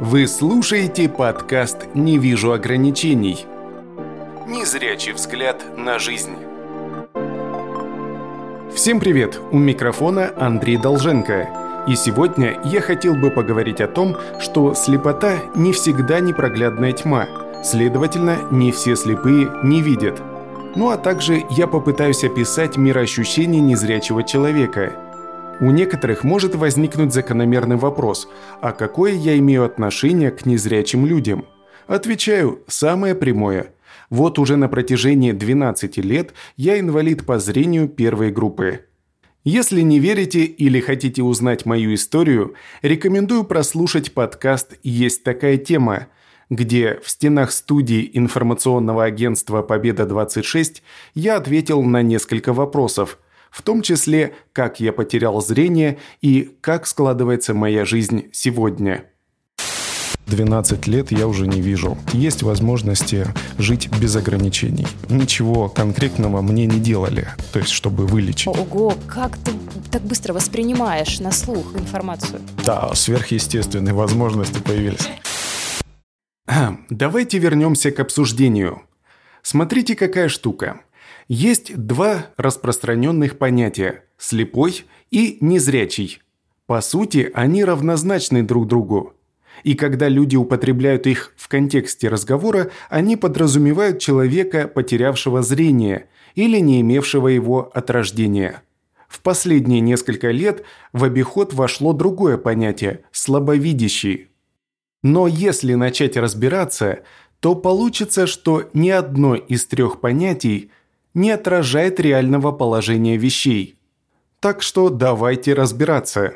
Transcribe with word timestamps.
Вы 0.00 0.26
слушаете 0.26 1.08
подкаст 1.08 1.86
«Не 1.94 2.18
вижу 2.18 2.52
ограничений». 2.52 3.46
Незрячий 4.44 5.12
взгляд 5.12 5.62
на 5.76 6.00
жизнь. 6.00 6.34
Всем 8.74 8.98
привет! 8.98 9.38
У 9.52 9.58
микрофона 9.58 10.32
Андрей 10.36 10.78
Долженко. 10.78 11.84
И 11.86 11.94
сегодня 11.94 12.58
я 12.64 12.80
хотел 12.80 13.14
бы 13.14 13.30
поговорить 13.30 13.80
о 13.80 13.86
том, 13.86 14.16
что 14.40 14.74
слепота 14.74 15.36
не 15.54 15.72
всегда 15.72 16.18
непроглядная 16.18 16.92
тьма. 16.92 17.28
Следовательно, 17.62 18.38
не 18.50 18.72
все 18.72 18.96
слепые 18.96 19.48
не 19.62 19.80
видят. 19.80 20.20
Ну 20.74 20.90
а 20.90 20.96
также 20.96 21.44
я 21.50 21.68
попытаюсь 21.68 22.24
описать 22.24 22.76
мироощущение 22.76 23.60
незрячего 23.60 24.24
человека– 24.24 24.92
у 25.60 25.70
некоторых 25.70 26.24
может 26.24 26.54
возникнуть 26.54 27.12
закономерный 27.12 27.76
вопрос, 27.76 28.28
а 28.60 28.72
какое 28.72 29.12
я 29.12 29.38
имею 29.38 29.64
отношение 29.64 30.30
к 30.30 30.46
незрячим 30.46 31.06
людям? 31.06 31.46
Отвечаю, 31.86 32.62
самое 32.66 33.14
прямое. 33.14 33.72
Вот 34.10 34.38
уже 34.38 34.56
на 34.56 34.68
протяжении 34.68 35.32
12 35.32 35.98
лет 35.98 36.32
я 36.56 36.78
инвалид 36.78 37.24
по 37.24 37.38
зрению 37.38 37.88
первой 37.88 38.30
группы. 38.30 38.86
Если 39.44 39.82
не 39.82 39.98
верите 39.98 40.44
или 40.44 40.80
хотите 40.80 41.22
узнать 41.22 41.66
мою 41.66 41.94
историю, 41.94 42.54
рекомендую 42.82 43.44
прослушать 43.44 44.12
подкаст 44.12 44.78
«Есть 44.82 45.22
такая 45.22 45.58
тема», 45.58 46.06
где 46.50 46.98
в 47.02 47.10
стенах 47.10 47.52
студии 47.52 48.10
информационного 48.14 49.04
агентства 49.04 49.62
«Победа-26» 49.62 50.80
я 51.14 51.36
ответил 51.36 51.82
на 51.82 52.02
несколько 52.02 52.52
вопросов– 52.52 53.18
в 53.54 53.62
том 53.62 53.82
числе, 53.82 54.34
как 54.52 54.80
я 54.80 54.92
потерял 54.92 55.40
зрение 55.40 55.98
и 56.20 56.56
как 56.60 56.88
складывается 56.88 57.54
моя 57.54 57.84
жизнь 57.84 58.24
сегодня. 58.32 59.04
12 60.26 60.88
лет 60.88 61.12
я 61.12 61.28
уже 61.28 61.46
не 61.46 61.60
вижу. 61.60 61.96
Есть 62.12 62.42
возможности 62.42 63.28
жить 63.56 63.88
без 64.00 64.16
ограничений. 64.16 64.88
Ничего 65.08 65.68
конкретного 65.68 66.42
мне 66.42 66.66
не 66.66 66.80
делали, 66.80 67.28
то 67.52 67.60
есть 67.60 67.70
чтобы 67.70 68.06
вылечить. 68.08 68.48
Ого, 68.48 68.94
как 69.06 69.38
ты 69.38 69.52
так 69.92 70.02
быстро 70.02 70.32
воспринимаешь 70.32 71.20
на 71.20 71.30
слух 71.30 71.76
информацию? 71.76 72.40
Да, 72.64 72.92
сверхъестественные 72.94 73.94
возможности 73.94 74.58
появились. 74.58 75.08
Давайте 76.90 77.38
вернемся 77.38 77.92
к 77.92 78.00
обсуждению. 78.00 78.82
Смотрите, 79.42 79.94
какая 79.94 80.28
штука. 80.28 80.80
Есть 81.28 81.74
два 81.76 82.26
распространенных 82.36 83.38
понятия– 83.38 84.04
слепой 84.18 84.84
и 85.10 85.38
незрячий. 85.40 86.20
По 86.66 86.80
сути, 86.82 87.30
они 87.34 87.64
равнозначны 87.64 88.42
друг 88.42 88.66
другу. 88.66 89.14
И 89.62 89.74
когда 89.74 90.08
люди 90.08 90.36
употребляют 90.36 91.06
их 91.06 91.32
в 91.36 91.48
контексте 91.48 92.08
разговора, 92.08 92.70
они 92.90 93.16
подразумевают 93.16 94.00
человека, 94.00 94.68
потерявшего 94.68 95.42
зрение 95.42 96.08
или 96.34 96.58
не 96.58 96.82
имевшего 96.82 97.28
его 97.28 97.70
от 97.72 97.90
рождения. 97.90 98.62
В 99.08 99.20
последние 99.20 99.80
несколько 99.80 100.30
лет 100.30 100.64
в 100.92 101.04
обиход 101.04 101.54
вошло 101.54 101.94
другое 101.94 102.36
понятие– 102.36 103.04
слабовидящий. 103.12 104.28
Но 105.02 105.26
если 105.26 105.74
начать 105.74 106.16
разбираться, 106.16 107.00
то 107.40 107.54
получится, 107.54 108.26
что 108.26 108.68
ни 108.74 108.90
одно 108.90 109.36
из 109.36 109.64
трех 109.64 110.00
понятий– 110.00 110.70
не 111.14 111.30
отражает 111.30 112.00
реального 112.00 112.52
положения 112.52 113.16
вещей. 113.16 113.78
Так 114.40 114.60
что 114.62 114.90
давайте 114.90 115.54
разбираться. 115.54 116.34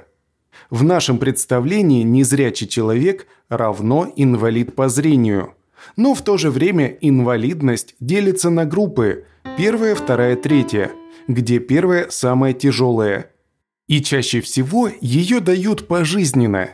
В 0.70 0.82
нашем 0.82 1.18
представлении 1.18 2.02
незрячий 2.02 2.66
человек 2.66 3.26
равно 3.48 4.12
инвалид 4.16 4.74
по 4.74 4.88
зрению. 4.88 5.54
Но 5.96 6.14
в 6.14 6.22
то 6.22 6.36
же 6.36 6.50
время 6.50 6.96
инвалидность 7.00 7.94
делится 8.00 8.50
на 8.50 8.64
группы 8.64 9.24
первая, 9.56 9.94
вторая, 9.94 10.36
третья, 10.36 10.90
где 11.26 11.58
первая 11.58 12.08
самая 12.10 12.52
тяжелая. 12.52 13.30
И 13.86 14.02
чаще 14.02 14.40
всего 14.40 14.90
ее 15.00 15.40
дают 15.40 15.86
пожизненно. 15.86 16.70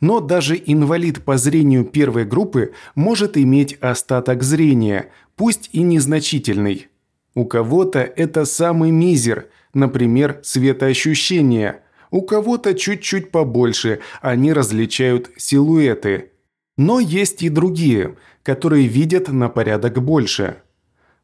Но 0.00 0.20
даже 0.20 0.60
инвалид 0.64 1.24
по 1.24 1.38
зрению 1.38 1.84
первой 1.84 2.24
группы 2.24 2.72
может 2.94 3.36
иметь 3.36 3.74
остаток 3.80 4.42
зрения, 4.42 5.10
пусть 5.34 5.70
и 5.72 5.82
незначительный. 5.82 6.88
У 7.34 7.46
кого-то 7.46 8.00
это 8.00 8.44
самый 8.44 8.90
мизер, 8.90 9.48
например, 9.72 10.40
светоощущение. 10.42 11.82
У 12.10 12.22
кого-то 12.22 12.74
чуть-чуть 12.74 13.30
побольше, 13.30 14.00
они 14.20 14.52
различают 14.52 15.30
силуэты. 15.38 16.30
Но 16.76 17.00
есть 17.00 17.42
и 17.42 17.48
другие, 17.48 18.16
которые 18.42 18.86
видят 18.86 19.28
на 19.28 19.48
порядок 19.48 20.02
больше. 20.02 20.56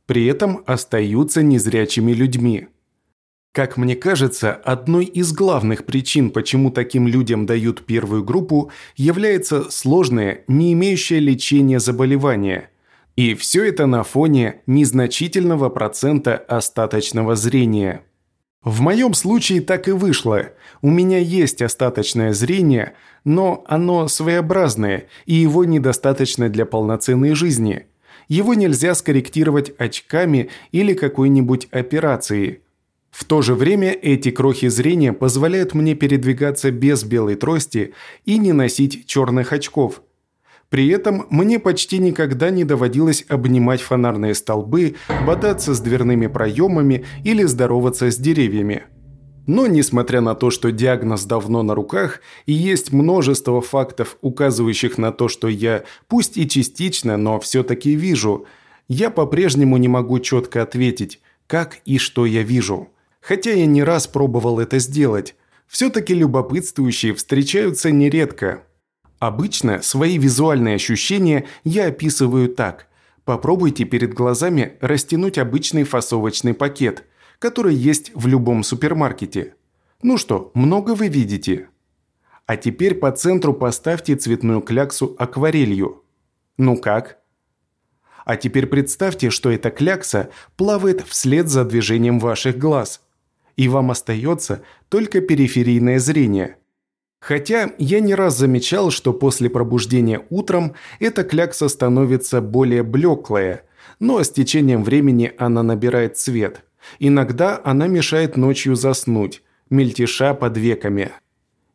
При 0.07 0.25
этом 0.27 0.63
остаются 0.65 1.43
незрячими 1.43 2.13
людьми. 2.13 2.69
Как 3.53 3.77
мне 3.77 3.97
кажется, 3.97 4.53
одной 4.53 5.05
из 5.05 5.33
главных 5.33 5.85
причин, 5.85 6.31
почему 6.31 6.71
таким 6.71 7.07
людям 7.07 7.45
дают 7.45 7.85
первую 7.85 8.25
группу, 8.25 8.71
является 8.97 9.71
сложное, 9.71 10.45
не 10.49 10.73
имеющее 10.73 11.21
лечения 11.21 11.81
заболевание– 11.81 12.71
и 13.19 13.35
все 13.35 13.65
это 13.65 13.87
на 13.87 14.05
фоне 14.05 14.61
незначительного 14.69 15.71
процента 15.71 16.37
остаточного 16.37 17.35
зрения. 17.35 18.05
В 18.63 18.81
моем 18.81 19.13
случае 19.13 19.61
так 19.61 19.89
и 19.89 19.91
вышло. 19.91 20.51
У 20.83 20.89
меня 20.89 21.19
есть 21.19 21.61
остаточное 21.61 22.33
зрение, 22.33 22.93
но 23.25 23.65
оно 23.67 24.07
своеобразное, 24.07 25.09
и 25.27 25.35
его 25.35 25.65
недостаточно 25.65 26.49
для 26.49 26.65
полноценной 26.65 27.35
жизни. 27.35 27.87
Его 28.29 28.55
нельзя 28.55 28.95
скорректировать 28.95 29.73
очками 29.79 30.51
или 30.71 30.95
какой-нибудь 30.95 31.67
операцией. 31.73 32.61
В 33.11 33.25
то 33.25 33.43
же 33.43 33.57
время 33.57 33.91
эти 33.91 34.31
крохи 34.31 34.69
зрения 34.69 35.13
позволяют 35.13 35.75
мне 35.75 35.97
передвигаться 35.97 36.71
без 36.71 37.03
белой 37.03 37.35
трости 37.35 37.95
и 38.25 38.39
не 38.39 38.53
носить 38.53 39.09
черных 39.09 39.53
очков– 39.53 40.03
при 40.71 40.89
этом 40.89 41.27
мне 41.31 41.59
почти 41.59 41.99
никогда 41.99 42.51
не 42.51 42.65
доводилось 42.65 43.25
обнимать 43.29 43.81
фонарные 43.81 44.35
столбы, 44.35 44.97
бодаться 45.27 45.75
с 45.75 45.81
дверными 45.81 46.27
проемами 46.27 47.05
или 47.25 47.45
здороваться 47.45 48.11
с 48.11 48.17
деревьями. 48.17 48.85
Но 49.47 49.67
несмотря 49.67 50.21
на 50.21 50.35
то, 50.35 50.51
что 50.51 50.71
диагноз 50.71 51.25
давно 51.25 51.63
на 51.63 51.75
руках 51.75 52.21
и 52.45 52.53
есть 52.53 52.93
множество 52.93 53.63
фактов, 53.63 54.19
указывающих 54.21 54.99
на 54.99 55.11
то, 55.11 55.29
что 55.29 55.49
я, 55.49 55.85
пусть 56.07 56.37
и 56.37 56.47
частично, 56.47 57.17
но 57.17 57.41
все-таки 57.41 57.95
вижу, 57.95 58.45
я 58.89 59.09
по-прежнему 59.09 59.79
не 59.79 59.89
могу 59.89 60.19
четко 60.19 60.61
ответить, 60.63 61.21
как 61.47 61.79
и 61.87 61.97
что 61.97 62.27
я 62.27 62.43
вижу. 62.43 62.91
Хотя 63.23 63.53
я 63.53 63.65
не 63.65 63.83
раз 63.83 64.07
пробовал 64.07 64.61
это 64.61 64.79
сделать. 64.79 65.35
Все-таки 65.67 66.13
любопытствующие 66.13 67.15
встречаются 67.15 67.91
нередко, 67.91 68.65
Обычно 69.19 69.83
свои 69.83 70.17
визуальные 70.17 70.77
ощущения 70.77 71.47
я 71.65 71.87
описываю 71.87 72.49
так. 72.49 72.87
Попробуйте 73.25 73.85
перед 73.85 74.15
глазами 74.15 74.79
растянуть 74.81 75.39
обычный 75.39 75.85
фасовочный 75.85 76.55
пакет, 76.55 77.05
который 77.39 77.75
есть 77.75 78.13
в 78.15 78.27
любом 78.27 78.63
супермаркете. 78.63 79.55
Ну 80.03 80.19
что, 80.19 80.53
много 80.55 80.95
вы 80.95 81.09
видите? 81.09 81.69
А 82.47 82.57
теперь 82.57 82.95
по 82.95 83.11
центру 83.11 83.53
поставьте 83.53 84.15
цветную 84.15 84.61
кляксу 84.61 85.15
акварелью. 85.19 86.05
Ну 86.57 86.77
как? 86.77 87.19
А 88.25 88.37
теперь 88.37 88.67
представьте, 88.67 89.31
что 89.31 89.51
эта 89.51 89.71
клякса 89.71 90.31
плавает 90.57 91.01
вслед 91.03 91.49
за 91.49 91.65
движением 91.65 92.21
ваших 92.21 92.57
глаз. 92.57 93.03
И 93.57 93.69
вам 93.69 93.91
остается 93.91 94.63
только 94.89 95.21
периферийное 95.21 95.99
зрение– 95.99 96.57
Хотя 97.21 97.73
я 97.79 98.01
не 98.01 98.15
раз 98.15 98.39
замечал, 98.39 98.91
что 98.91 99.13
после 99.13 99.51
пробуждения 99.51 100.23
утром 100.31 100.75
эта 101.01 101.25
клякса 101.25 101.69
становится 101.69 102.41
более 102.41 102.83
блеклая, 102.83 103.65
но 103.99 104.23
с 104.23 104.31
течением 104.31 104.85
времени 104.85 105.33
она 105.37 105.63
набирает 105.63 106.17
цвет. 106.17 106.63
Иногда 107.01 107.61
она 107.65 107.89
мешает 107.89 108.37
ночью 108.37 108.77
заснуть, 108.77 109.43
мельтеша 109.69 110.33
под 110.35 110.57
веками. 110.57 111.11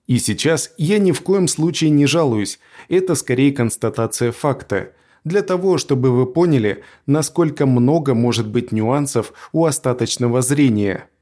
И 0.08 0.18
сейчас 0.18 0.74
я 0.78 0.98
ни 0.98 1.12
в 1.12 1.22
коем 1.22 1.48
случае 1.48 1.90
не 1.90 2.06
жалуюсь, 2.06 2.60
это 2.90 3.16
скорее 3.16 3.52
констатация 3.52 4.32
факта, 4.32 4.94
для 5.24 5.42
того, 5.42 5.78
чтобы 5.78 6.12
вы 6.12 6.26
поняли, 6.26 6.84
насколько 7.06 7.66
много 7.66 8.14
может 8.14 8.48
быть 8.48 8.72
нюансов 8.72 9.34
у 9.52 9.66
остаточного 9.66 10.42
зрения– 10.42 11.08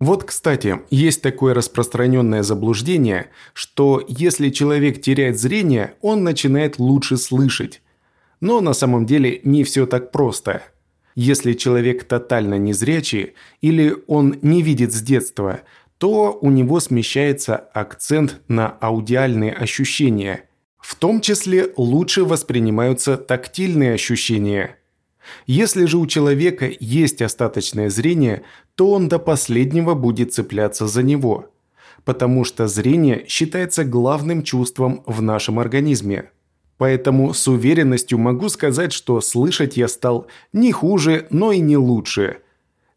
вот, 0.00 0.24
кстати, 0.24 0.80
есть 0.90 1.20
такое 1.20 1.52
распространенное 1.52 2.42
заблуждение, 2.42 3.28
что 3.52 4.02
если 4.08 4.48
человек 4.48 5.02
теряет 5.02 5.38
зрение, 5.38 5.94
он 6.00 6.24
начинает 6.24 6.78
лучше 6.78 7.18
слышать. 7.18 7.82
Но 8.40 8.62
на 8.62 8.72
самом 8.72 9.04
деле 9.04 9.42
не 9.44 9.62
все 9.62 9.84
так 9.84 10.10
просто. 10.10 10.62
Если 11.14 11.52
человек 11.52 12.04
тотально 12.04 12.54
незрячий 12.54 13.34
или 13.60 13.94
он 14.06 14.38
не 14.40 14.62
видит 14.62 14.94
с 14.94 15.02
детства, 15.02 15.60
то 15.98 16.38
у 16.40 16.50
него 16.50 16.80
смещается 16.80 17.56
акцент 17.56 18.40
на 18.48 18.68
аудиальные 18.68 19.52
ощущения. 19.52 20.48
В 20.78 20.94
том 20.94 21.20
числе 21.20 21.74
лучше 21.76 22.24
воспринимаются 22.24 23.18
тактильные 23.18 23.92
ощущения. 23.92 24.78
Если 25.46 25.84
же 25.86 25.98
у 25.98 26.06
человека 26.06 26.70
есть 26.80 27.22
остаточное 27.22 27.90
зрение, 27.90 28.42
то 28.74 28.92
он 28.92 29.08
до 29.08 29.18
последнего 29.18 29.94
будет 29.94 30.32
цепляться 30.32 30.86
за 30.86 31.02
него, 31.02 31.50
потому 32.04 32.44
что 32.44 32.68
зрение 32.68 33.24
считается 33.28 33.84
главным 33.84 34.42
чувством 34.42 35.02
в 35.06 35.22
нашем 35.22 35.58
организме. 35.58 36.30
Поэтому 36.78 37.34
с 37.34 37.46
уверенностью 37.46 38.18
могу 38.18 38.48
сказать, 38.48 38.92
что 38.92 39.20
слышать 39.20 39.76
я 39.76 39.86
стал 39.86 40.26
не 40.52 40.72
хуже, 40.72 41.26
но 41.30 41.52
и 41.52 41.60
не 41.60 41.76
лучше. 41.76 42.38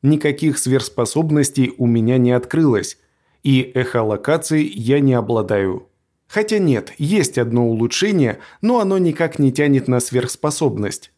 Никаких 0.01 0.57
сверхспособностей 0.57 1.73
у 1.77 1.85
меня 1.85 2.17
не 2.17 2.31
открылось, 2.31 2.97
и 3.43 3.71
эхолокацией 3.73 4.67
я 4.67 4.99
не 4.99 5.13
обладаю. 5.13 5.87
Хотя 6.27 6.57
нет, 6.57 6.93
есть 6.97 7.37
одно 7.37 7.69
улучшение, 7.69 8.39
но 8.61 8.79
оно 8.79 8.97
никак 8.97 9.37
не 9.37 9.51
тянет 9.51 9.87
на 9.87 9.99
сверхспособность. 9.99 11.12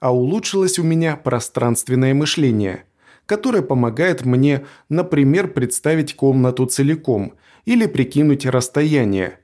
А 0.00 0.14
улучшилось 0.14 0.78
у 0.78 0.82
меня 0.82 1.16
пространственное 1.16 2.14
мышление, 2.14 2.84
которое 3.26 3.62
помогает 3.62 4.24
мне, 4.24 4.66
например, 4.88 5.48
представить 5.48 6.16
комнату 6.16 6.66
целиком 6.66 7.34
или 7.66 7.86
прикинуть 7.86 8.46
расстояние. 8.46 9.38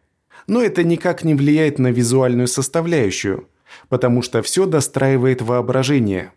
Но 0.46 0.62
это 0.62 0.82
никак 0.82 1.24
не 1.24 1.34
влияет 1.34 1.78
на 1.78 1.88
визуальную 1.88 2.48
составляющую, 2.48 3.48
потому 3.88 4.22
что 4.22 4.42
все 4.42 4.66
достраивает 4.66 5.42
воображение. 5.42 6.32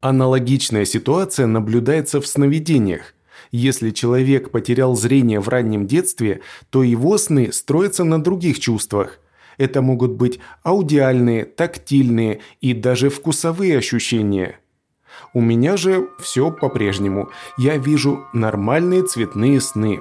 Аналогичная 0.00 0.84
ситуация 0.84 1.46
наблюдается 1.46 2.20
в 2.20 2.26
сновидениях, 2.26 3.14
если 3.50 3.90
человек 3.90 4.50
потерял 4.50 4.96
зрение 4.96 5.40
в 5.40 5.48
раннем 5.48 5.86
детстве, 5.86 6.40
то 6.70 6.82
его 6.82 7.18
сны 7.18 7.52
строятся 7.52 8.04
на 8.04 8.22
других 8.22 8.60
чувствах. 8.60 9.20
Это 9.58 9.82
могут 9.82 10.12
быть 10.12 10.38
аудиальные, 10.62 11.44
тактильные 11.44 12.40
и 12.60 12.72
даже 12.72 13.10
вкусовые 13.10 13.78
ощущения. 13.78 14.60
У 15.34 15.40
меня 15.40 15.76
же 15.76 16.08
все 16.20 16.50
по-прежнему. 16.50 17.30
Я 17.58 17.76
вижу 17.76 18.24
нормальные 18.32 19.02
цветные 19.02 19.60
сны. 19.60 20.00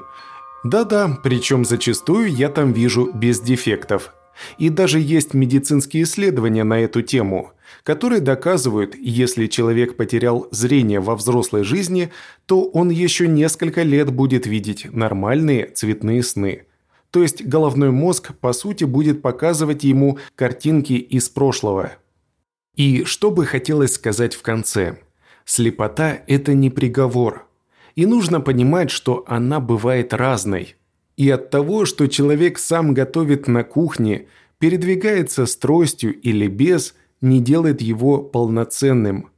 Да-да, 0.64 1.18
причем 1.24 1.66
зачастую 1.66 2.32
я 2.32 2.50
там 2.50 2.72
вижу 2.72 3.12
без 3.14 3.42
дефектов. 3.42 4.14
И 4.60 4.70
даже 4.70 5.00
есть 5.00 5.34
медицинские 5.34 6.04
исследования 6.04 6.64
на 6.64 6.80
эту 6.80 7.02
тему, 7.02 7.54
которые 7.84 8.22
доказывают, 8.22 8.96
если 8.96 9.48
человек 9.48 9.98
потерял 9.98 10.48
зрение 10.52 11.00
во 11.00 11.16
взрослой 11.16 11.64
жизни, 11.64 12.12
то 12.46 12.66
он 12.66 12.90
еще 12.90 13.28
несколько 13.28 13.82
лет 13.82 14.12
будет 14.12 14.46
видеть 14.46 14.94
нормальные 14.94 15.68
цветные 15.68 16.22
сны. 16.22 16.67
То 17.12 17.22
есть 17.22 17.46
головной 17.46 17.92
мозг, 17.92 18.34
по 18.40 18.54
сути, 18.54 18.84
будет 18.84 19.22
показывать 19.22 19.84
ему 19.84 20.20
картинки 20.36 20.94
из 20.94 21.30
прошлого. 21.30 21.94
И 22.76 23.04
что 23.06 23.32
бы 23.32 23.46
хотелось 23.46 23.94
сказать 23.94 24.36
в 24.36 24.42
конце? 24.42 25.00
Слепота– 25.46 26.20
это 26.28 26.54
не 26.54 26.70
приговор. 26.70 27.48
И 27.96 28.06
нужно 28.06 28.42
понимать, 28.42 28.92
что 28.92 29.24
она 29.28 29.60
бывает 29.60 30.14
разной– 30.14 30.76
и 31.18 31.32
от 31.32 31.50
того, 31.50 31.86
что 31.86 32.08
человек 32.08 32.60
сам 32.60 32.94
готовит 32.94 33.48
на 33.48 33.64
кухне, 33.64 34.28
передвигается 34.60 35.48
с 35.48 35.58
тростью 35.58 36.18
или 36.22 36.48
без, 36.48 36.94
не 37.22 37.42
делает 37.42 37.82
его 37.82 38.20
полноценным. 38.22 39.32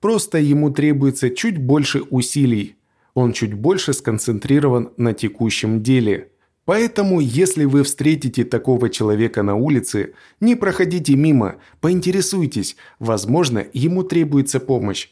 Просто 0.00 0.38
ему 0.38 0.70
требуется 0.70 1.30
чуть 1.30 1.58
больше 1.58 2.00
усилий. 2.02 2.76
Он 3.14 3.32
чуть 3.32 3.54
больше 3.54 3.92
сконцентрирован 3.92 4.90
на 4.96 5.12
текущем 5.12 5.82
деле. 5.82 6.30
Поэтому, 6.66 7.20
если 7.20 7.64
вы 7.64 7.82
встретите 7.82 8.44
такого 8.44 8.90
человека 8.90 9.42
на 9.42 9.54
улице, 9.54 10.12
не 10.40 10.54
проходите 10.54 11.16
мимо, 11.16 11.56
поинтересуйтесь, 11.80 12.76
возможно, 12.98 13.64
ему 13.72 14.02
требуется 14.02 14.60
помощь. 14.60 15.08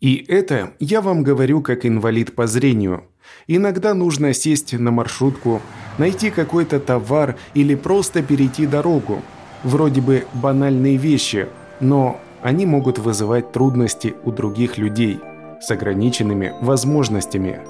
И 0.00 0.24
это 0.26 0.72
я 0.80 1.02
вам 1.02 1.22
говорю 1.22 1.60
как 1.60 1.84
инвалид 1.84 2.34
по 2.34 2.46
зрению– 2.46 3.04
Иногда 3.46 3.94
нужно 3.94 4.32
сесть 4.32 4.72
на 4.72 4.90
маршрутку, 4.90 5.60
найти 5.98 6.30
какой-то 6.30 6.80
товар 6.80 7.36
или 7.54 7.74
просто 7.74 8.22
перейти 8.22 8.66
дорогу. 8.66 9.22
Вроде 9.62 10.00
бы 10.00 10.26
банальные 10.34 10.96
вещи, 10.96 11.46
но 11.80 12.20
они 12.42 12.66
могут 12.66 12.98
вызывать 12.98 13.52
трудности 13.52 14.14
у 14.24 14.30
других 14.30 14.78
людей 14.78 15.20
с 15.60 15.70
ограниченными 15.70 16.52
возможностями. 16.60 17.60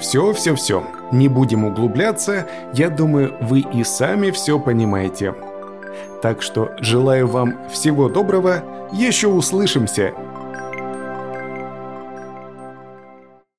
Все-все-все, 0.00 0.84
не 1.12 1.28
будем 1.28 1.64
углубляться, 1.64 2.46
я 2.74 2.90
думаю, 2.90 3.34
вы 3.40 3.60
и 3.60 3.84
сами 3.84 4.30
все 4.30 4.58
понимаете. 4.58 5.34
Так 6.22 6.42
что 6.42 6.70
желаю 6.80 7.26
вам 7.26 7.54
всего 7.70 8.08
доброго, 8.08 8.62
еще 8.92 9.28
услышимся 9.28 10.12